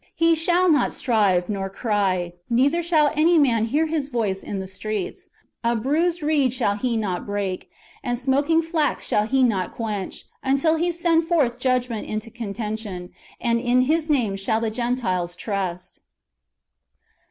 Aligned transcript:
He 0.15 0.33
shall 0.33 0.67
not 0.67 0.93
strive, 0.93 1.47
nor 1.47 1.69
cry; 1.69 2.33
neither 2.49 2.81
shall 2.81 3.11
any 3.13 3.37
man 3.37 3.65
hear 3.65 3.85
His 3.85 4.09
voice 4.09 4.41
in 4.41 4.57
the 4.59 4.65
streets. 4.65 5.29
A 5.63 5.75
bruised 5.75 6.23
reed 6.23 6.53
shall 6.53 6.73
He 6.75 6.97
not 6.97 7.27
break, 7.27 7.69
and 8.03 8.17
smoking 8.17 8.63
flax 8.63 9.05
shall 9.05 9.27
He 9.27 9.43
not 9.43 9.73
quench, 9.73 10.25
until 10.43 10.73
He 10.77 10.91
send 10.91 11.25
forth 11.25 11.59
judgment 11.59 12.07
into 12.07 12.31
contention;" 12.31 13.11
and 13.39 13.59
in 13.59 13.81
His 13.81 14.09
name 14.09 14.35
shall 14.37 14.59
the 14.59 14.71
Gentiles 14.71 15.35
trust." 15.35 16.01